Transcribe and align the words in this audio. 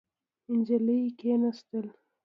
نجلۍ 0.57 0.97
کېناسته. 1.19 1.79